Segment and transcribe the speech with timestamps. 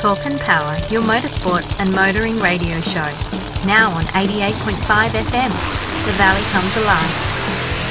[0.00, 3.04] Talk and Power, your motorsport and motoring radio show.
[3.66, 5.50] Now on 88.5 FM,
[6.06, 7.12] The Valley Comes Alive.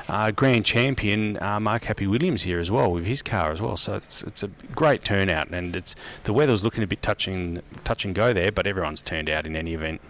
[0.09, 3.77] Uh, grand champion uh, Mark Happy Williams here as well with his car as well.
[3.77, 5.95] So it's it's a great turnout, and it's
[6.25, 9.47] the weather's looking a bit touch and touch and go there, but everyone's turned out
[9.47, 10.01] in any event.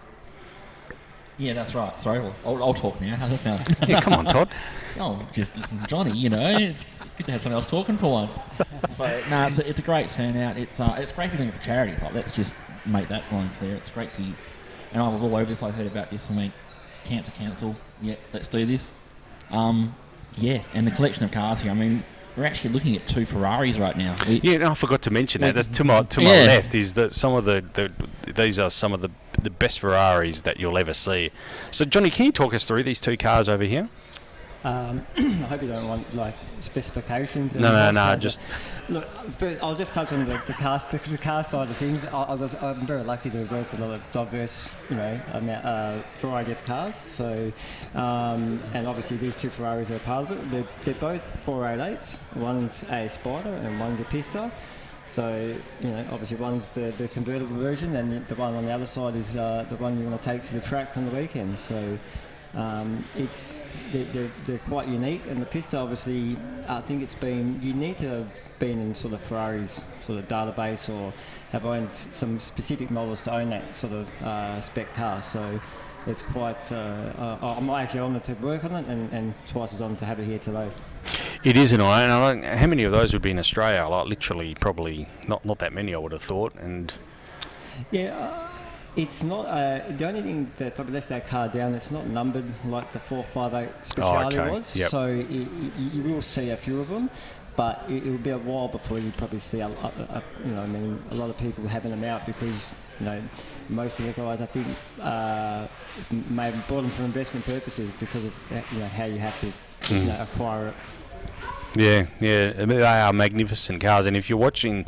[1.41, 1.99] Yeah, that's right.
[1.99, 3.17] Sorry, I'll, I'll talk now.
[3.17, 3.77] How's that sound?
[3.89, 4.51] yeah, come on, Todd.
[5.01, 6.13] oh, just listen, Johnny.
[6.13, 6.85] You know, it's
[7.17, 8.39] good to have someone else talking for once.
[8.89, 10.57] So, no, it's, a, it's a great turnout.
[10.57, 11.95] It's uh, it's great be doing it for charity.
[12.03, 12.55] Like, let's just
[12.85, 13.77] make that line clear.
[13.77, 14.33] It's great for you.
[14.93, 15.63] And I was all over this.
[15.63, 16.29] I heard about this.
[16.31, 16.53] I mean,
[17.05, 17.77] Cancer Council.
[18.03, 18.93] Yeah, let's do this.
[19.51, 19.95] Um,
[20.37, 21.71] yeah, and the collection of cars here.
[21.71, 22.03] I mean,
[22.37, 24.17] we're actually looking at two Ferraris right now.
[24.27, 25.55] We, yeah, no, I forgot to mention that.
[25.55, 26.45] That's to my to my yeah.
[26.45, 29.11] left is that some of the, the these are some of the
[29.43, 31.31] the best Ferraris that you'll ever see.
[31.71, 33.89] So, Johnny, can you talk us through these two cars over here?
[34.63, 37.57] Um, I hope you don't want like specifications.
[37.57, 38.17] No, no, no.
[38.17, 38.41] Just
[38.91, 39.09] look.
[39.63, 42.05] I'll just touch on the, the car, the, the car side of things.
[42.05, 46.53] I, am very lucky to work with a lot of diverse, you know, uh, variety
[46.53, 46.97] of cars.
[46.97, 47.51] So,
[47.95, 50.51] um, and obviously these two Ferraris are a part of it.
[50.51, 52.21] They're, they're both 488s.
[52.37, 54.53] One's a Spider and one's a Pista.
[55.11, 58.71] So, you know, obviously one's the, the convertible version, and the, the one on the
[58.71, 61.11] other side is uh, the one you want to take to the track on the
[61.11, 61.59] weekend.
[61.59, 61.99] So,
[62.55, 66.37] um, it's they're, they're, they're, quite unique, and the Pista obviously,
[66.69, 68.29] I think it's been you need to have
[68.61, 71.13] been in sort of Ferrari's sort of database or
[71.51, 75.23] have owned some specific models to own that sort of uh, spec car.
[75.23, 75.61] So
[76.07, 76.71] it's quite.
[76.71, 80.05] Uh, uh, I'm actually honoured to work on it, and, and twice as honoured to
[80.05, 80.71] have it here today.
[81.43, 82.11] It is an iron.
[82.11, 83.89] I don't, how many of those would be in Australia?
[83.89, 85.95] Like literally, probably not not that many.
[85.95, 86.55] I would have thought.
[86.57, 86.93] And
[87.91, 88.49] yeah, uh,
[88.95, 89.47] it's not.
[89.47, 91.75] Uh, the only thing that probably lets that car down.
[91.75, 94.51] It's not numbered like the four five eight speciality oh, okay.
[94.51, 94.77] was.
[94.77, 94.91] Yep.
[94.91, 97.09] So it, it, you will see a few of them.
[97.57, 100.63] But it, will be a while before you probably see a, a, a, you know
[100.63, 103.21] I mean a lot of people having them out because you know
[103.69, 104.67] most of the guys I think
[105.03, 105.67] uh,
[106.31, 108.35] may have bought them for investment purposes because of
[108.73, 109.53] you know how you have to
[109.95, 110.75] you know, acquire it.
[111.77, 114.05] Yeah, yeah, they are magnificent cars.
[114.05, 114.87] And if you're watching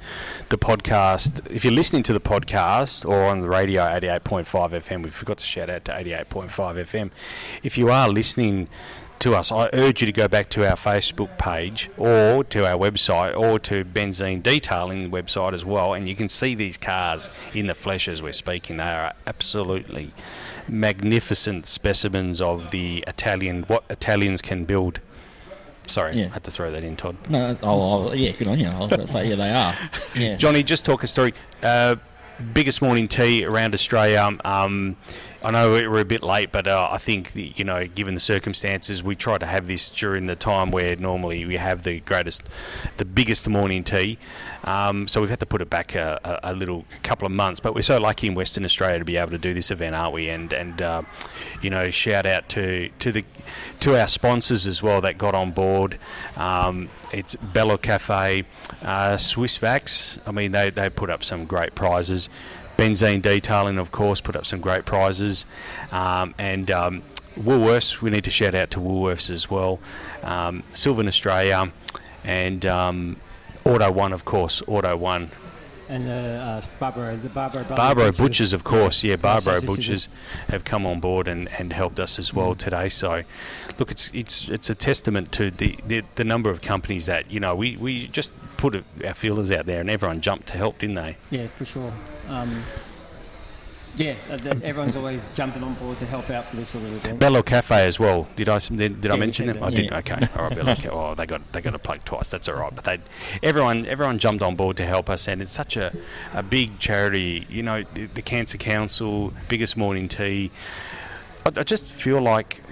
[0.49, 5.11] the podcast, if you're listening to the podcast or on the radio 88.5 FM, we
[5.11, 7.11] forgot to shout out to 88.5 FM.
[7.63, 8.69] If you are listening
[9.21, 12.77] to us, I urge you to go back to our Facebook page or to our
[12.77, 17.69] website or to Benzene Detailing website as well, and you can see these cars in
[17.69, 18.79] the flesh as we're speaking.
[18.79, 20.13] They are absolutely
[20.67, 24.99] magnificent specimens of the Italian, what Italians can build.
[25.87, 26.27] Sorry, yeah.
[26.27, 27.17] I had to throw that in, Todd.
[27.29, 28.69] No, oh, oh yeah, good on you.
[28.69, 29.75] I was going to say, yeah, they are.
[30.15, 30.37] Yeah.
[30.37, 31.31] Johnny, just talk us through
[31.63, 31.97] uh,
[32.55, 34.31] biggest morning tea around Australia.
[34.45, 34.97] Um,
[35.45, 38.21] I know we're a bit late, but uh, I think the, you know, given the
[38.21, 42.45] circumstances, we try to have this during the time where normally we have the greatest,
[42.99, 44.19] the biggest morning tea.
[44.65, 47.59] Um, so we've had to put it back a, a, little a couple of months.
[47.59, 50.13] But we're so lucky in Western Australia to be able to do this event, aren't
[50.13, 50.29] we?
[50.29, 51.03] And and uh,
[51.61, 53.25] you know, shout out to to the
[53.81, 55.99] to our sponsors as well that got on board.
[56.37, 58.45] Um, it's Bello Cafe,
[58.83, 60.19] uh, Swissvax.
[60.25, 62.29] I mean, they they put up some great prizes.
[62.83, 65.45] Benzene Detailing, of course, put up some great prizes.
[65.93, 67.03] Um, and um,
[67.39, 69.79] Woolworths, we need to shout out to Woolworths as well.
[70.25, 71.71] Um, Sylvan Australia
[72.25, 73.19] and um,
[73.65, 74.63] Auto One, of course.
[74.67, 75.31] Auto One.
[75.89, 79.03] And uh, uh, Barbara, the Barbara, Barbara Butchers, of course.
[79.03, 80.09] Yeah, Barbara Butchers
[80.49, 82.89] have come on board and, and helped us as well today.
[82.89, 83.25] So,
[83.79, 87.41] look, it's it's it's a testament to the, the, the number of companies that you
[87.41, 90.95] know we, we just put our feelers out there and everyone jumped to help, didn't
[90.95, 91.17] they?
[91.31, 91.93] Yeah, for sure.
[92.29, 92.63] Um,
[93.97, 97.19] yeah, uh, everyone's always jumping on board to help out for this sort of event.
[97.19, 98.27] Bello Cafe as well.
[98.37, 99.59] Did I did, did I mention them?
[99.59, 99.67] that.
[99.67, 99.85] I did.
[99.87, 99.99] Yeah.
[99.99, 100.29] Okay.
[100.35, 100.57] All right.
[100.57, 100.89] Bello Cafe.
[100.89, 102.31] Oh, they got they got a plug twice.
[102.31, 102.75] That's all right.
[102.75, 103.01] But they,
[103.43, 105.95] everyone everyone jumped on board to help us, and it's such a,
[106.33, 107.47] a big charity.
[107.51, 110.51] You know, the, the Cancer Council, biggest morning tea.
[111.45, 112.63] I, I just feel like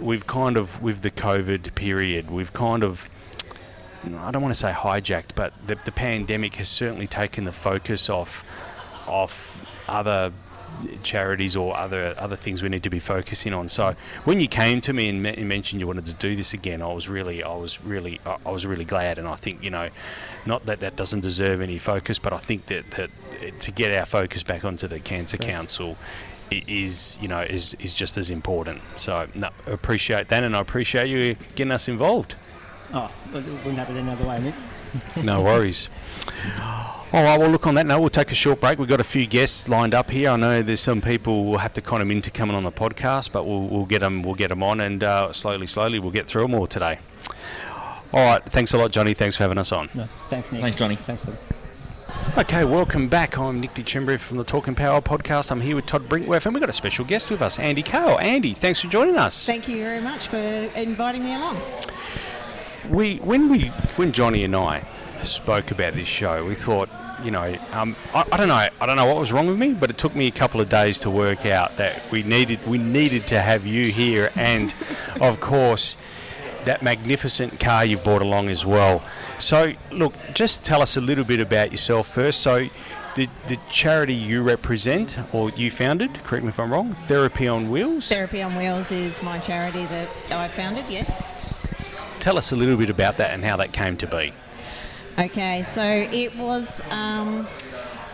[0.00, 3.08] we've kind of with the COVID period, we've kind of.
[4.04, 8.08] I don't want to say hijacked, but the, the pandemic has certainly taken the focus
[8.08, 8.44] off
[9.08, 10.32] off other
[11.02, 13.68] charities or other other things we need to be focusing on.
[13.68, 13.94] So
[14.24, 16.82] when you came to me and, me- and mentioned you wanted to do this again,
[16.82, 19.70] I was really I was really I I was really glad, and I think you
[19.70, 19.90] know,
[20.44, 23.10] not that that doesn't deserve any focus, but I think that that
[23.60, 25.96] to get our focus back onto the Cancer Council.
[26.48, 28.80] Is you know is is just as important.
[28.96, 32.36] So no, I appreciate that, and I appreciate you getting us involved.
[32.94, 34.54] Oh, it wouldn't happen any other way, Nick.
[35.22, 35.88] No worries.
[37.12, 38.78] All right, well, look on that note, we'll take a short break.
[38.78, 40.28] We've got a few guests lined up here.
[40.30, 43.30] I know there's some people we'll have to con them into coming on the podcast,
[43.32, 46.26] but we'll, we'll get them we'll get them on, and uh, slowly, slowly, we'll get
[46.26, 46.98] through them all today.
[48.12, 49.14] All right, thanks a lot, Johnny.
[49.14, 49.88] Thanks for having us on.
[49.94, 50.62] No, thanks, Nick.
[50.62, 50.96] Thanks, Johnny.
[50.96, 51.36] Thanks, Nick.
[52.38, 53.38] Okay, welcome back.
[53.38, 55.50] I'm Nick DeChembri from the Talking Power podcast.
[55.50, 58.18] I'm here with Todd Brinkworth, and we've got a special guest with us, Andy Cale.
[58.20, 59.46] Andy, thanks for joining us.
[59.46, 61.60] Thank you very much for inviting me along.
[62.90, 64.86] We when we when Johnny and I
[65.24, 66.88] spoke about this show, we thought,
[67.24, 69.72] you know, um, I, I don't know, I don't know what was wrong with me,
[69.74, 72.78] but it took me a couple of days to work out that we needed we
[72.78, 74.74] needed to have you here, and
[75.20, 75.96] of course,
[76.64, 79.02] that magnificent car you've brought along as well.
[79.38, 82.40] So, look, just tell us a little bit about yourself first.
[82.40, 82.68] So.
[83.16, 87.70] The, the charity you represent, or you founded, correct me if I'm wrong, Therapy on
[87.70, 88.10] Wheels.
[88.10, 91.24] Therapy on Wheels is my charity that I founded, yes.
[92.20, 94.32] Tell us a little bit about that and how that came to be.
[95.18, 97.46] Okay, so it was um,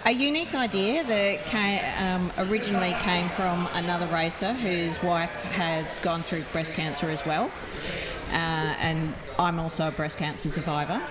[0.05, 6.23] a unique idea that came, um, originally came from another racer whose wife had gone
[6.23, 7.51] through breast cancer as well.
[8.29, 11.03] Uh, and I'm also a breast cancer survivor.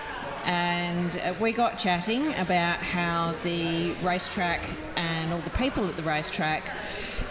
[0.44, 4.64] And we got chatting about how the racetrack
[4.96, 6.64] and all the people at the racetrack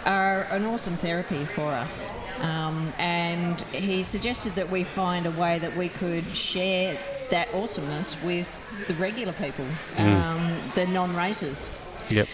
[0.06, 2.12] are an awesome therapy for us.
[2.42, 6.98] Um, and he suggested that we find a way that we could share
[7.30, 9.64] that awesomeness with the regular people,
[9.96, 11.70] um, the non racers.
[12.10, 12.28] Yep.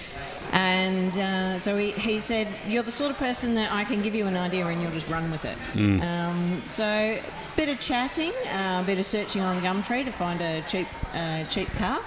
[0.52, 4.14] And uh, so he, he said, You're the sort of person that I can give
[4.14, 5.58] you an idea and you'll just run with it.
[6.02, 7.18] Um, so,
[7.54, 11.68] bit of chatting, a bit of searching on Gumtree to find a cheap, uh, cheap
[11.76, 12.00] car.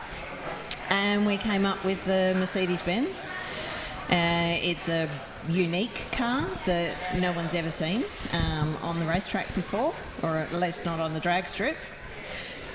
[0.89, 3.31] And we came up with the Mercedes Benz.
[4.09, 5.09] Uh, it's a
[5.49, 8.03] unique car that no one's ever seen
[8.33, 11.77] um, on the racetrack before, or at least not on the drag strip.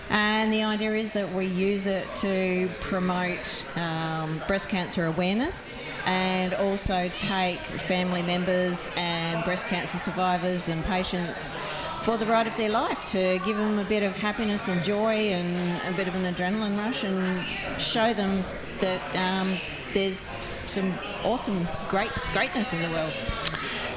[0.09, 5.75] And the idea is that we use it to promote um, breast cancer awareness
[6.05, 11.57] and also take family members and breast cancer survivors and patients
[12.03, 15.15] for the ride of their life to give them a bit of happiness and joy
[15.15, 17.45] and a bit of an adrenaline rush and
[17.81, 18.45] show them
[18.79, 19.59] that um,
[19.97, 20.37] there's
[20.67, 20.93] some
[21.25, 23.15] awesome, great greatness in the world.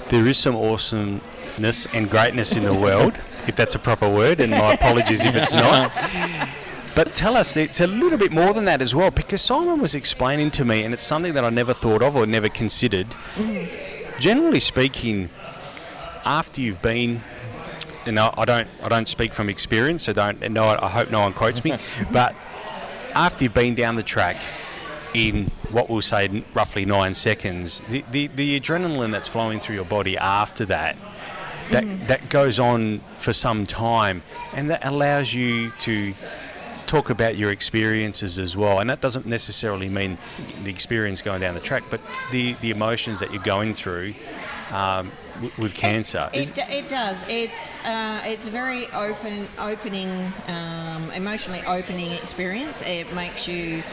[0.08, 4.52] There is some awesomeness and greatness in the world, if that's a proper word, and
[4.52, 5.92] my apologies if it's not.
[6.96, 9.94] But tell us, it's a little bit more than that as well, because Simon was
[9.94, 13.08] explaining to me, and it's something that I never thought of or never considered.
[14.20, 15.30] Generally speaking,
[16.24, 17.22] after you've been,
[18.06, 21.20] and I I don't, I don't speak from experience, so don't, no, I hope no
[21.20, 21.78] one quotes me,
[22.12, 22.36] but
[23.14, 24.38] after you've been down the track
[25.14, 29.86] in what we'll say roughly nine seconds, the, the, the adrenaline that's flowing through your
[29.86, 30.96] body after that,
[31.72, 34.22] that, that goes on for some time,
[34.54, 36.14] and that allows you to
[36.88, 38.80] talk about your experiences as well.
[38.80, 40.18] And that doesn't necessarily mean
[40.64, 42.02] the experience going down the track, but
[42.32, 44.16] the, the emotions that you're going through
[44.72, 45.12] um,
[45.58, 46.30] with cancer.
[46.34, 47.24] Is- It, it does.
[47.28, 50.10] It's uh, it's a very open, opening,
[50.48, 52.82] um, emotionally opening experience.
[52.82, 53.84] It makes you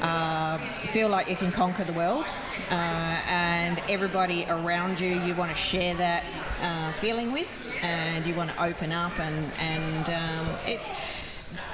[0.00, 2.26] uh, feel like you can conquer the world,
[2.70, 6.24] uh, and everybody around you, you want to share that
[6.62, 10.90] uh, feeling with, and you want to open up, and and um, it's.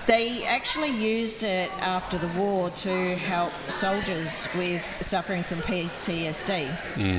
[0.07, 6.69] They actually used it after the war to help soldiers with suffering from PTSD.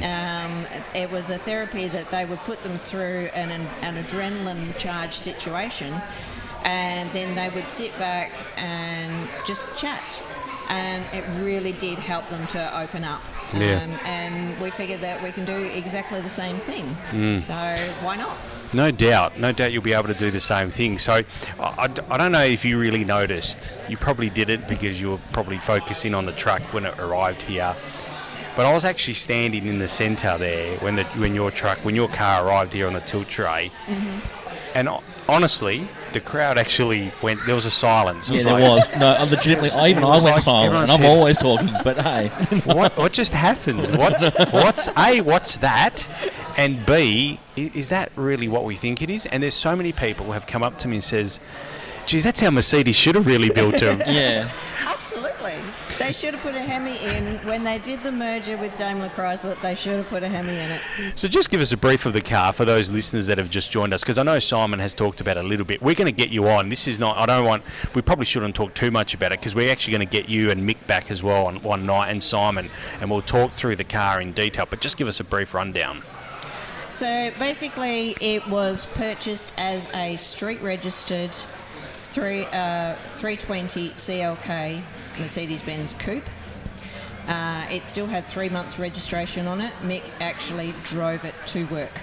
[0.03, 3.49] Um, it was a therapy that they would put them through an,
[3.81, 5.99] an adrenaline charged situation,
[6.63, 10.21] and then they would sit back and just chat.
[10.69, 13.21] And it really did help them to open up.
[13.53, 13.83] Yeah.
[13.83, 16.93] Um, and we figured that we can do exactly the same thing.
[17.41, 17.53] So
[18.03, 18.35] why not?
[18.73, 20.99] No doubt, no doubt you'll be able to do the same thing.
[20.99, 21.21] So,
[21.59, 23.77] I don't know if you really noticed.
[23.87, 27.43] You probably did it because you were probably focusing on the truck when it arrived
[27.43, 27.75] here.
[28.55, 31.95] But I was actually standing in the centre there when the when your truck when
[31.95, 33.71] your car arrived here on the tilt tray,
[34.75, 34.89] and
[35.27, 37.39] honestly, the crowd actually went.
[37.45, 38.29] There was a silence.
[38.29, 38.89] Yeah, there was.
[38.99, 39.71] No, I'm legitimately.
[39.71, 41.69] I even I was went like silent, and I'm said- always talking.
[41.83, 42.27] But hey,
[42.65, 43.97] what what just happened?
[43.97, 46.07] What's what's a what's that?
[46.57, 49.25] And B is that really what we think it is?
[49.25, 51.39] And there's so many people who have come up to me and says,
[52.05, 54.49] "Geez, that's how Mercedes should have really built them." yeah,
[54.85, 55.53] Absolutely.
[55.97, 59.59] They should have put a Hemi in when they did the merger with Daimler Chrysler.
[59.61, 60.81] They should have put a Hemi in it.
[61.15, 63.71] So just give us a brief of the car for those listeners that have just
[63.71, 65.81] joined us, because I know Simon has talked about it a little bit.
[65.81, 66.67] We're going to get you on.
[66.67, 67.17] This is not.
[67.17, 67.63] I don't want.
[67.93, 70.51] We probably shouldn't talk too much about it because we're actually going to get you
[70.51, 73.85] and Mick back as well on one night, and Simon, and we'll talk through the
[73.85, 74.67] car in detail.
[74.69, 76.01] But just give us a brief rundown.
[76.91, 81.33] So basically, it was purchased as a street registered
[82.01, 84.81] three, uh, 320 CLK
[85.19, 86.27] Mercedes Benz Coupe.
[87.27, 89.73] Uh, it still had three months registration on it.
[89.81, 92.01] Mick actually drove it to work.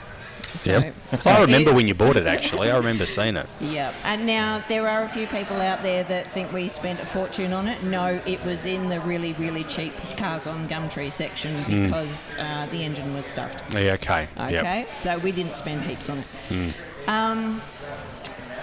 [0.56, 2.26] So, so I remember when you bought it.
[2.26, 3.46] Actually, I remember seeing it.
[3.60, 7.06] Yeah, and now there are a few people out there that think we spent a
[7.06, 7.82] fortune on it.
[7.84, 12.84] No, it was in the really, really cheap cars on Gumtree section because uh, the
[12.84, 13.62] engine was stuffed.
[13.72, 14.28] Yeah, okay.
[14.36, 14.52] Yep.
[14.52, 16.74] Okay, so we didn't spend heaps on it.
[17.08, 17.62] Um,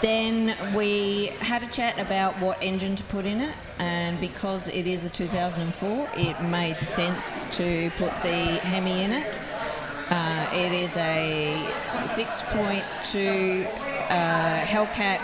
[0.01, 4.87] then we had a chat about what engine to put in it, and because it
[4.87, 9.35] is a 2004, it made sense to put the Hemi in it.
[10.09, 11.55] Uh, it is a
[12.03, 13.65] 6.2
[14.09, 15.19] uh, Hellcat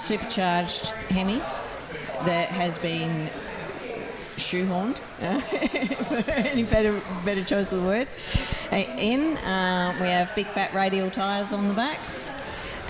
[0.00, 1.38] supercharged Hemi
[2.24, 3.28] that has been
[4.36, 4.98] shoehorned,
[6.28, 8.08] any better better choice of the word.
[8.70, 11.98] Uh, In uh, we have big fat radial tyres on the back,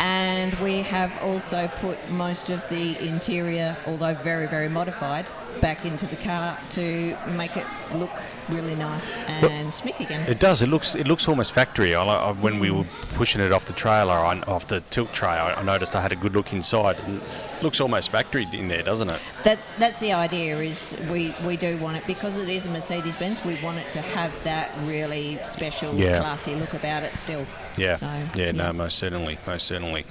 [0.02, 5.25] and we have also put most of the interior, although very very modified,
[5.61, 8.11] back into the car to make it look
[8.49, 10.28] really nice and smick again.
[10.28, 10.62] It does.
[10.62, 10.94] It looks.
[10.94, 11.94] It looks almost factory.
[11.94, 15.28] I, I, when we were pushing it off the trailer, I, off the tilt tray,
[15.28, 16.97] I, noticed I had a good look inside.
[16.99, 19.21] It looks almost factory in there, doesn't it?
[19.44, 20.59] That's that's the idea.
[20.59, 23.44] Is we, we do want it because it is a Mercedes Benz.
[23.44, 26.18] We want it to have that really special, Yeah.
[26.18, 27.47] classy look about it still.
[27.76, 27.97] Yeah.
[27.97, 28.52] So, yeah.
[28.52, 29.38] No, most certainly.
[29.47, 30.04] Most certainly.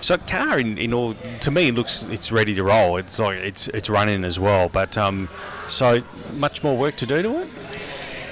[0.00, 2.96] So car in, in all to me it looks it's ready to roll.
[2.96, 4.68] It's like it's it's running as well.
[4.68, 5.28] But um,
[5.68, 6.02] so
[6.34, 7.48] much more work to do to it.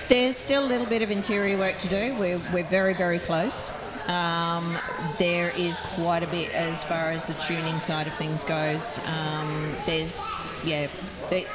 [0.09, 2.14] There's still a little bit of interior work to do.
[2.16, 3.73] We're, we're very, very close.
[4.09, 4.76] Um,
[5.19, 8.99] there is quite a bit as far as the tuning side of things goes.
[9.07, 10.88] Um, there's, yeah,
[11.28, 11.47] the,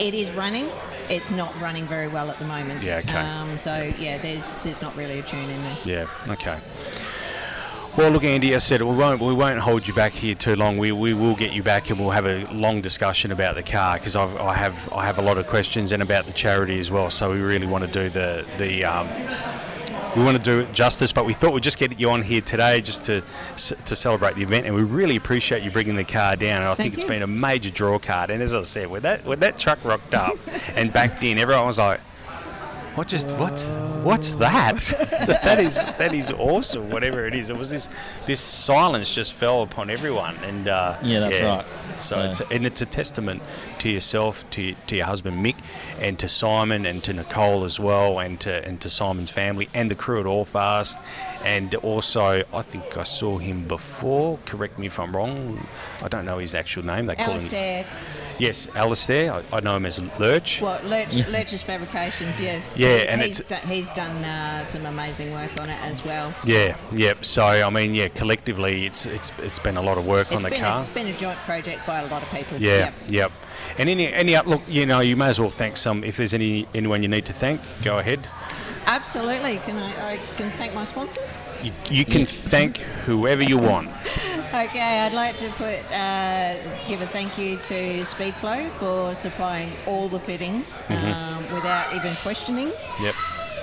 [0.00, 0.68] it is running.
[1.08, 2.82] It's not running very well at the moment.
[2.82, 3.18] Yeah, okay.
[3.18, 5.76] Um, so yeah, there's there's not really a tune in there.
[5.84, 6.06] Yeah.
[6.32, 6.58] Okay.
[7.96, 8.52] Well, look, Andy.
[8.54, 10.78] As I said we won't we won't hold you back here too long.
[10.78, 13.98] We, we will get you back and we'll have a long discussion about the car
[13.98, 17.08] because I have I have a lot of questions and about the charity as well.
[17.08, 19.08] So we really want to do the the um,
[20.16, 21.12] we want to do it justice.
[21.12, 23.22] But we thought we'd just get you on here today just to
[23.56, 26.62] to celebrate the event, and we really appreciate you bringing the car down.
[26.62, 27.08] And I think Thank it's you.
[27.08, 28.28] been a major draw card.
[28.28, 30.36] And as I said, when that when that truck rocked up
[30.74, 32.00] and backed in, everyone was like.
[32.94, 33.66] What just what's
[34.04, 34.76] what's that?
[35.42, 36.90] that is that is awesome.
[36.90, 37.88] Whatever it is, it was this
[38.26, 41.64] this silence just fell upon everyone, and uh, Yeah, that's right.
[42.00, 43.42] So, So- it's and it's a testament
[43.80, 45.56] to yourself, to to your husband Mick,
[46.00, 49.90] and to Simon, and to Nicole as well, and to and to Simon's family, and
[49.90, 50.96] the crew at Allfast,
[51.44, 54.38] and also I think I saw him before.
[54.46, 55.66] Correct me if I'm wrong.
[56.00, 57.06] I don't know his actual name.
[57.06, 57.86] They call him Alistair,
[58.38, 59.32] yes, Alistair.
[59.34, 60.60] I, I know him as Lurch.
[60.60, 61.28] what Lurch, Yeah.
[61.28, 62.40] Lurch's Fabrications?
[62.40, 62.78] Yes.
[62.78, 66.32] Yeah, and he's, it's- done, he's done uh, some amazing work on it as well.
[66.44, 67.24] Yeah, yep.
[67.24, 70.42] So I mean, yeah, collectively, it's it's it's been a lot of work It's on
[70.42, 70.86] the been car.
[70.90, 72.58] a, been a joint project by a lot of people.
[72.58, 72.94] Yeah, Yep.
[73.08, 73.32] yep.
[73.78, 76.04] And any any look, you know, you may as well thank some.
[76.04, 78.20] If there's any anyone you need to thank, go ahead.
[78.86, 79.56] Absolutely.
[79.64, 81.38] Can I, I can thank my sponsors?
[81.62, 82.76] You, you can thank
[83.06, 83.88] whoever you want.
[84.54, 86.54] Okay, I'd like to put uh,
[86.86, 91.12] give a thank you to Speedflow for supplying all the fittings Mm-hmm.
[91.12, 92.72] um, without even questioning.
[93.00, 93.14] Yep.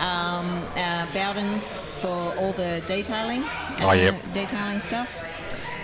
[0.02, 3.44] Um, uh, Bowden's for all the detailing,
[3.80, 4.22] Oh, yep.
[4.34, 5.26] detailing stuff.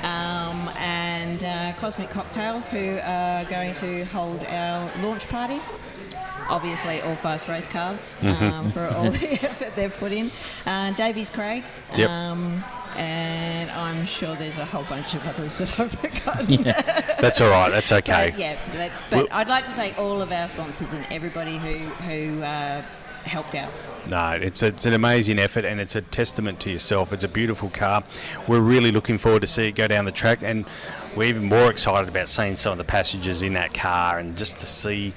[0.04, 5.60] Um, and uh, Cosmic Cocktails, who are going to hold our launch party.
[6.50, 10.32] Obviously, all fast race cars um, for all the effort they've put in.
[10.66, 11.64] Uh, Davies Craig.
[11.96, 12.10] Yep.
[12.10, 12.64] Um,
[12.96, 16.64] and I'm sure there's a whole bunch of others that I've forgotten.
[16.64, 17.70] That's all right.
[17.70, 18.30] That's okay.
[18.32, 21.58] But, yeah, but, but Well- I'd like to thank all of our sponsors and everybody
[21.58, 22.82] who who uh,
[23.26, 23.72] helped out.
[24.08, 27.12] No, it's it's an amazing effort and it's a testament to yourself.
[27.12, 28.04] It's a beautiful car.
[28.48, 30.66] We're really looking forward to see it go down the track, and
[31.16, 34.60] we're even more excited about seeing some of the passengers in that car and just
[34.60, 35.14] to see.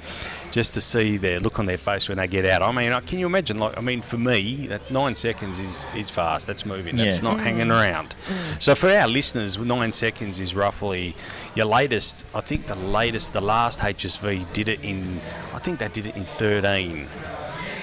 [0.51, 2.63] Just to see their look on their face when they get out.
[2.63, 3.59] I mean, can you imagine?
[3.59, 6.47] Like, I mean, for me, that nine seconds is, is fast.
[6.47, 6.97] That's moving.
[6.97, 7.31] That's Yeah.
[7.31, 7.81] not hanging mm.
[7.81, 8.15] around.
[8.59, 11.15] So for our listeners, nine seconds is roughly
[11.55, 12.25] your latest.
[12.35, 15.21] I think the latest, the last HSV did it in.
[15.55, 17.09] I think they did it in thirteen.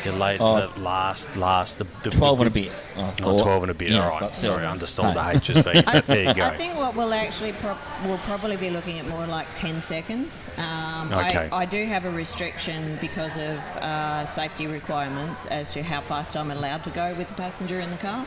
[0.07, 0.67] Your late, Oh.
[0.67, 2.73] the last, last, the, the 12 the and a good- bit.
[2.97, 3.89] I Oh, 12 and a bit.
[3.91, 4.19] Yeah, All right.
[4.19, 4.53] Sorry, still.
[4.55, 5.39] I understood the No.
[5.39, 5.85] HSV.
[5.93, 6.45] but there you go.
[6.45, 10.47] I think what we'll actually pro- we'll probably be looking at more like 10 seconds.
[10.57, 11.49] Um, Okay.
[11.51, 16.37] I, I do have a restriction because of uh, safety requirements as to how fast
[16.37, 18.25] I'm allowed to go with the passenger in the car.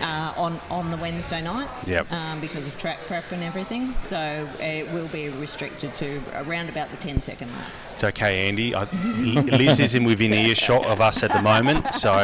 [0.00, 2.10] Uh, on on the Wednesday nights, Yep.
[2.12, 6.88] um, because of track prep and everything, so it will be restricted to around about
[6.90, 7.64] the 10 second mark.
[7.94, 8.74] It's okay, Andy.
[8.74, 12.14] I, Liz is in within earshot of us at the moment, so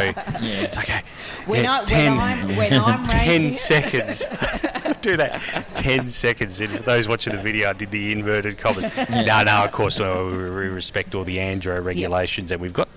[0.41, 1.03] it's okay.
[1.47, 4.25] When, Yeah, I, 10, when I'm when I'm 10 seconds.
[5.03, 5.41] Do that.
[5.77, 6.61] 10 seconds.
[6.61, 8.87] And for those watching the video, I did the inverted commas.
[9.11, 12.89] No, no, of course, uh, we we respect all the ANDRA regulations, and we've got,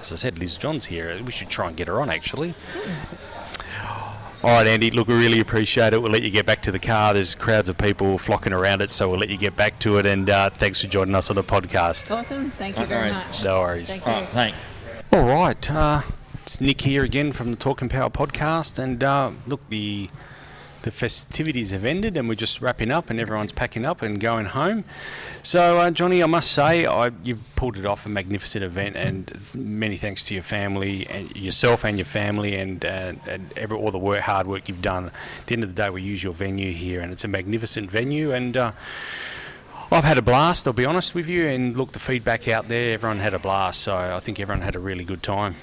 [0.00, 1.20] as I said, Liz Johns here.
[1.22, 2.54] We should try and get her on, actually.
[4.44, 4.90] All right, Andy.
[4.92, 6.00] Look, we really appreciate it.
[6.00, 7.12] We'll let you get back to the car.
[7.12, 10.06] There's crowds of people flocking around it, so we'll let you get back to it.
[10.06, 12.08] And uh, thanks for joining us on the podcast.
[12.10, 12.52] awesome.
[12.52, 13.24] Thank you No very worries.
[13.26, 13.44] much.
[13.44, 13.88] No worries.
[13.88, 14.12] Thank you.
[14.12, 14.66] All right, thanks.
[15.12, 16.02] All right, uh,
[16.42, 20.08] it's Nick here again from the Talking Power podcast, and uh, look, the
[20.82, 24.46] the festivities have ended, and we're just wrapping up, and everyone's packing up and going
[24.46, 24.84] home.
[25.42, 29.40] So, uh, Johnny, I must say, I, you've pulled it off a magnificent event, and
[29.54, 33.90] many thanks to your family and yourself and your family, and uh, and every, all
[33.90, 35.06] the work, hard work you've done.
[35.06, 37.90] At the end of the day, we use your venue here, and it's a magnificent
[37.90, 38.56] venue, and.
[38.56, 38.72] Uh,
[39.90, 42.92] I've had a blast, I'll be honest with you, and look, the feedback out there,
[42.92, 45.56] everyone had a blast, so I think everyone had a really good time.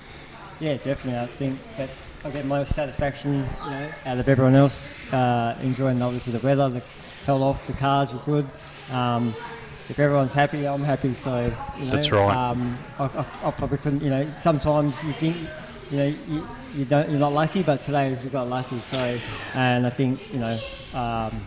[0.59, 1.19] Yeah, definitely.
[1.19, 6.01] I think that's I get most satisfaction you know, out of everyone else uh, enjoying
[6.01, 6.69] obviously the weather.
[6.69, 6.83] The
[7.25, 8.47] held off, the cars were good.
[8.89, 9.35] Um,
[9.89, 11.13] if everyone's happy, I'm happy.
[11.13, 12.35] So you know, That's right.
[12.35, 14.01] Um, I, I, I probably couldn't.
[14.01, 15.37] You know, sometimes you think
[15.91, 18.79] you know you, you don't you're not lucky, but today we got lucky.
[18.79, 19.19] So
[19.53, 20.59] and I think you know,
[20.93, 21.43] um,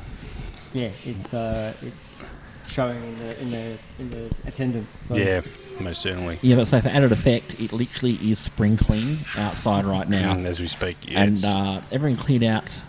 [0.72, 2.24] yeah, it's uh, it's
[2.68, 4.96] showing in the in the in the attendance.
[4.96, 5.42] So Yeah,
[5.80, 6.38] most certainly.
[6.42, 10.34] Yeah, but so for added effect, it literally is sprinkling outside right now.
[10.34, 12.80] Mm, as we speak, yeah, and uh, everyone cleared out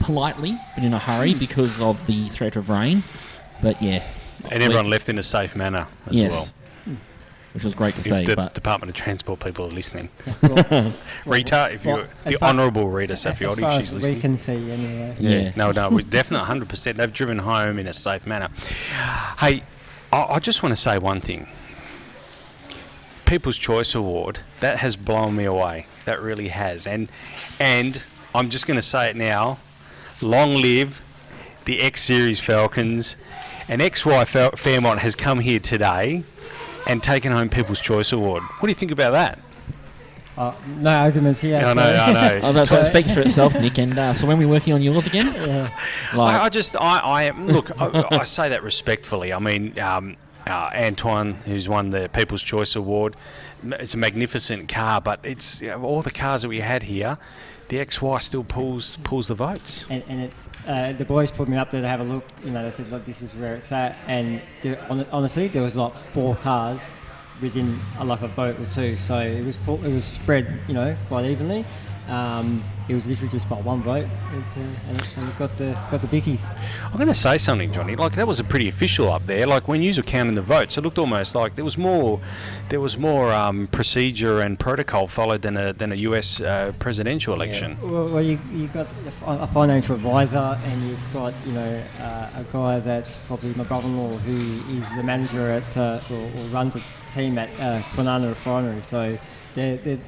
[0.00, 3.04] politely, but in a hurry because of the threat of rain.
[3.62, 4.04] But yeah,
[4.50, 6.48] and everyone left in a safe manner as yes, well.
[7.54, 8.24] Which was great to If see.
[8.24, 10.08] the But Department of Transport people are listening,
[10.42, 10.92] Well,
[11.26, 13.98] Rita, if well, you're the far- Honourable Rita as far Saffioti, if as she's we
[14.00, 14.20] listening.
[14.20, 15.16] can see anyway.
[15.20, 15.52] Yeah.
[15.56, 16.96] No, no, we're definitely 100%.
[16.96, 18.48] They've driven home in a safe manner.
[19.38, 19.62] Hey,
[20.12, 21.46] I, I just want to say one thing.
[23.26, 25.86] People's Choice Award, that has blown me away.
[26.04, 26.86] That really has.
[26.86, 27.08] And
[27.60, 28.02] and
[28.34, 29.58] I'm just going to say it now.
[30.20, 31.02] Long live
[31.64, 33.16] the X Series Falcons.
[33.68, 36.24] And XY Fairmont has come here today
[36.86, 38.42] and taken home People's Choice Award.
[38.42, 39.38] What do you think about that?
[40.36, 41.58] Uh, no arguments here.
[41.58, 42.40] I so- know, I know.
[42.48, 43.78] oh, that's what speaks for itself, Nick.
[43.78, 45.78] And uh, so when we're working on yours again, yeah.
[46.14, 47.30] like I, I just, I, I.
[47.30, 49.32] Look, I, I say that respectfully.
[49.32, 53.16] I mean, um, uh, Antoine, who's won the People's Choice Award,
[53.64, 55.00] it's a magnificent car.
[55.00, 57.18] But it's you know, all the cars that we had here.
[57.68, 59.86] The XY still pulls pulls the votes.
[59.88, 62.24] And, and it's uh, the boys pulled me up there to have a look.
[62.44, 65.62] You know, they said, "Look, this is where it's at." And there, hon- honestly, there
[65.62, 66.92] was like four cars
[67.40, 70.94] within uh, like a vote or two, so it was it was spread, you know,
[71.08, 71.64] quite evenly.
[72.08, 75.56] Um, it was literally just by one vote, it's, uh, and, it, and it got
[75.56, 76.52] the got the bickies.
[76.84, 77.94] I'm going to say something, Johnny.
[77.94, 79.46] Like that was a pretty official up there.
[79.46, 82.20] Like when you were counting the votes, it looked almost like there was more,
[82.70, 87.34] there was more um, procedure and protocol followed than a than a US uh, presidential
[87.34, 87.78] election.
[87.80, 88.88] Well, well you you got
[89.26, 94.18] a financial advisor, and you've got you know uh, a guy that's probably my brother-in-law
[94.18, 98.82] who is the manager at uh, or, or runs a team at uh, Kwinana Refinery.
[98.82, 99.18] So
[99.54, 99.98] they're, they're,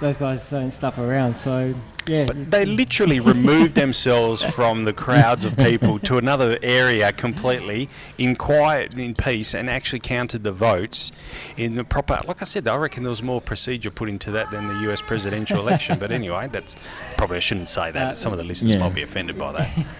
[0.00, 1.36] those guys don't stuff around.
[1.36, 1.74] So
[2.06, 7.88] yeah, But they literally removed themselves from the crowds of people to another area completely
[8.16, 11.12] in quiet, and in peace, and actually counted the votes
[11.56, 12.18] in the proper.
[12.26, 15.02] Like I said, I reckon there was more procedure put into that than the US
[15.02, 15.98] presidential election.
[15.98, 16.76] But anyway, that's
[17.16, 18.12] probably I shouldn't say that.
[18.12, 18.80] Uh, Some of the listeners Yeah.
[18.80, 19.86] might be offended by that.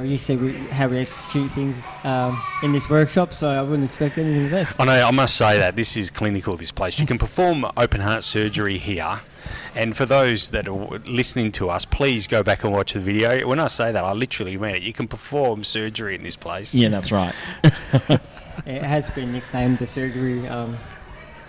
[0.00, 3.32] or you see we, how we execute things um, in this workshop.
[3.32, 4.80] So I wouldn't expect anything less.
[4.80, 4.92] I know.
[4.92, 6.56] I must say that this is clinical.
[6.56, 6.98] This place.
[6.98, 9.20] You can perform open heart surgery here.
[9.74, 13.46] And for those that are listening to us, please go back and watch the video.
[13.46, 14.82] When I say that, I literally mean it.
[14.82, 16.74] You can perform surgery in this place.
[16.74, 17.34] Yeah, that's right.
[18.66, 20.46] It has been nicknamed the surgery.
[20.46, 20.76] Um,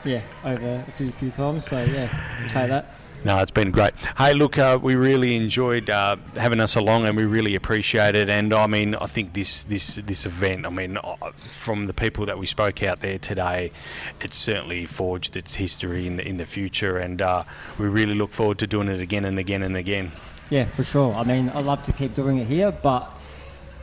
[0.03, 1.65] yeah, over a few few times.
[1.65, 2.09] So yeah,
[2.39, 2.93] we'll say that.
[3.23, 3.93] No, it's been great.
[4.17, 8.31] Hey, look, uh, we really enjoyed uh, having us along, and we really appreciate it.
[8.31, 11.15] And I mean, I think this this this event, I mean, uh,
[11.51, 13.71] from the people that we spoke out there today,
[14.21, 17.43] it's certainly forged its history in the in the future, and uh,
[17.77, 20.11] we really look forward to doing it again and again and again.
[20.49, 21.13] Yeah, for sure.
[21.13, 23.20] I mean, I'd love to keep doing it here, but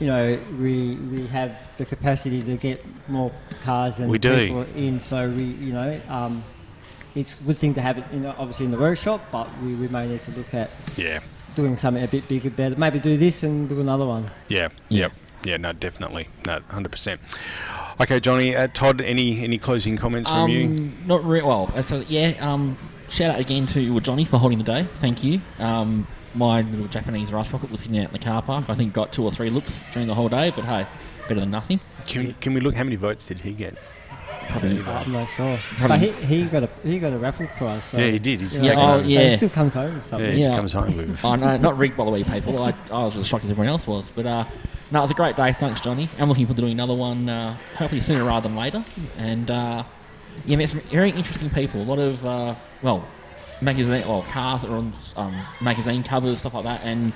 [0.00, 3.32] you know, we we have the capacity to get more
[3.62, 4.36] cars and We do.
[4.36, 5.00] people in.
[5.00, 6.44] So we, you know, um,
[7.14, 9.88] it's a good thing to have it, in, obviously in the workshop, but we, we
[9.88, 11.20] may need to look at Yeah,
[11.56, 12.76] doing something a bit bigger, better.
[12.76, 14.30] Maybe do this and do another one.
[14.48, 15.04] yeah, Yeah.
[15.06, 15.12] yep,
[15.44, 15.56] yeah.
[15.56, 17.20] No, definitely, no, hundred percent.
[18.00, 20.66] Okay, Johnny, uh, Todd, any any closing comments from you?
[20.66, 21.82] Um, not re- well.
[21.82, 24.86] So yeah, um, shout out again to Johnny for holding the day.
[24.96, 25.40] Thank you.
[25.58, 28.68] Um, my little Japanese rice rocket was sitting out in the car park.
[28.68, 30.86] I think got two or three looks during the whole day, but hey,
[31.28, 31.80] better than nothing.
[32.06, 32.74] Can, can we look?
[32.74, 33.76] How many votes did he get?
[34.48, 34.80] Probably.
[34.82, 35.58] I'm not sure.
[35.76, 37.84] Probably- But he, he got a he got a raffle prize.
[37.84, 38.40] So, Yeah, he did.
[38.40, 39.02] He's you know, taken Oh, over.
[39.02, 39.28] so yeah.
[39.30, 40.56] he still comes home with Yeah, he Yeah.
[40.56, 41.24] comes home with.
[41.24, 42.62] I know, not rigged by the way, people.
[42.62, 44.10] I, I was as shocked as everyone else was.
[44.14, 44.44] But uh,
[44.90, 45.52] no, it was a great day.
[45.52, 46.08] Thanks, Johnny.
[46.18, 48.82] I'm looking forward to doing another one, uh, hopefully sooner rather than later.
[49.18, 49.84] And uh,
[50.46, 51.82] yeah, met some very interesting people.
[51.82, 53.06] A lot of uh, well,
[53.60, 56.80] magazine, well, cars that are on um, magazine covers, stuff like that.
[56.84, 57.12] And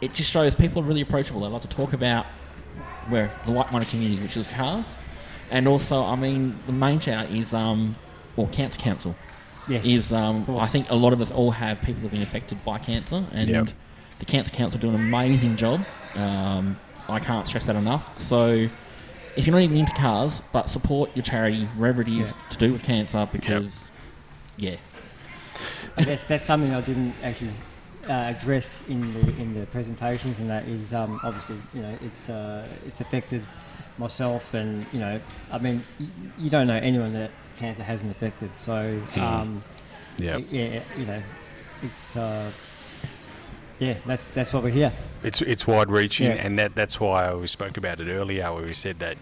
[0.00, 1.40] it just shows people are really approachable.
[1.40, 2.26] They like to talk about
[3.08, 4.94] where the like-minded community, which is cars.
[5.50, 7.96] And also, I mean, the main shout out is um,
[8.36, 9.14] well, Cancer Council
[9.68, 9.84] Yes.
[9.84, 12.78] is um, I think a lot of us all have people who've been affected by
[12.78, 13.68] cancer, and Yep.
[14.18, 15.84] the Cancer Council do an amazing job.
[16.16, 16.76] Um,
[17.08, 18.18] I can't stress that enough.
[18.20, 18.68] So,
[19.36, 22.48] if you're not even into cars, but support your charity wherever it is Yeah.
[22.50, 23.92] to do with cancer, because
[24.56, 24.76] yeah,
[25.96, 27.50] I guess that's something I didn't actually
[28.08, 32.28] uh, address in the in the presentations, and that is um, obviously you know it's
[32.28, 33.44] uh, it's affected
[33.98, 36.06] myself, and you know I mean y-
[36.38, 39.62] you don't know anyone that cancer hasn't affected, so um,
[40.18, 40.38] Yeah.
[40.38, 41.22] yeah, you know
[41.82, 42.50] it's uh,
[43.82, 44.92] yeah that's that's why we're here.
[45.24, 46.44] It's it's wide reaching, Yeah.
[46.44, 49.16] and that that's why we spoke about it earlier, where we said that,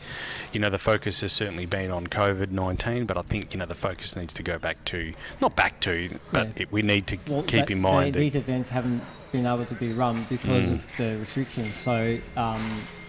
[0.53, 3.67] you know, the focus has certainly been on COVID nineteen, but I think you know
[3.67, 6.63] the focus needs to go back to not back to, but Yeah.
[6.63, 9.65] it, we need to Well, keep in mind they- that these events haven't been able
[9.67, 10.73] to be run because Mm.
[10.75, 11.77] of the restrictions.
[11.77, 12.63] So um,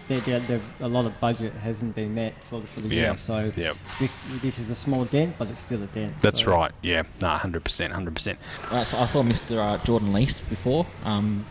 [0.08, 3.02] there, there, there, a lot of budget hasn't been met for the, for the Yeah.
[3.02, 3.16] year.
[3.18, 4.10] So yeah, thi-
[4.42, 6.14] this is a small dent, but it's still a dent.
[6.20, 6.72] that's So- right.
[6.82, 8.38] Yeah, no, hundred percent, hundred percent.
[8.70, 9.58] Uh, so I saw Mr.
[9.58, 11.44] Uh, Jordan Least before, um,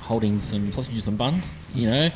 [0.00, 1.44] holding some sausages and buns.
[1.74, 2.10] You know,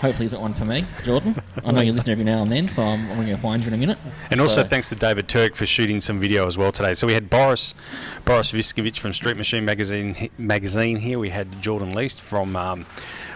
[0.00, 1.34] hopefully he's got one for me, Jordan.
[1.64, 3.68] I know you listen every now and then, so I'm, I'm going to find you
[3.68, 3.98] in a minute.
[4.30, 6.94] And also thanks to David Turk for shooting some video as well today.
[6.94, 7.74] So we had Boris
[8.24, 11.18] Boris Viskovich from Street Machine magazine magazine here.
[11.18, 12.84] We had Jordan Least from um,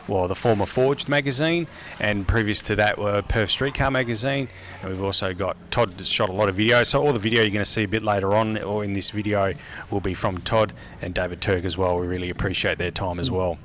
[0.08, 1.66] well the former Forged magazine,
[2.00, 4.48] and previous to that were Perth Streetcar magazine.
[4.82, 6.82] And we've also got Todd shot a lot of video.
[6.82, 9.10] So all the video you're going to see a bit later on, or in this
[9.10, 9.54] video,
[9.90, 11.98] will be from Todd and David Turk as well.
[11.98, 13.58] We really appreciate their time as well.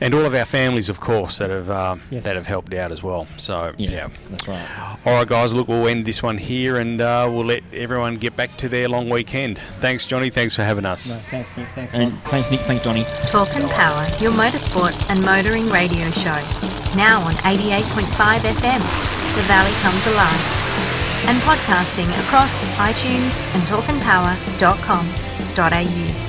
[0.00, 2.24] And all of our families, of course, that have uh, Yes.
[2.24, 3.26] that have helped out as well.
[3.38, 4.08] So Yeah, yeah.
[4.28, 4.66] that's right.
[5.06, 5.54] All right, guys.
[5.54, 8.88] Look, we'll end this one here, and uh, we'll let everyone get back to their
[8.90, 9.58] long weekend.
[9.80, 10.28] Thanks, Johnny.
[10.30, 11.06] Thanks for having us.
[11.08, 11.66] No, thanks, Nick.
[11.68, 12.20] Thanks, And John.
[12.30, 12.60] thanks, Nick.
[12.60, 13.06] Thanks, Johnny.
[13.26, 16.38] Talk and Power, your motorsport and motoring radio show.
[16.96, 18.80] Now on 88.5 FM,
[19.36, 20.42] The Valley Comes Alive.
[21.28, 26.25] And podcasting across iTunes and talkandpower.com.au.